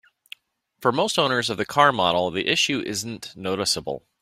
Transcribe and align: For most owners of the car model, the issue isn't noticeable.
For 0.79 0.91
most 0.91 1.19
owners 1.19 1.51
of 1.51 1.57
the 1.57 1.63
car 1.67 1.91
model, 1.91 2.31
the 2.31 2.47
issue 2.47 2.81
isn't 2.87 3.35
noticeable. 3.37 4.03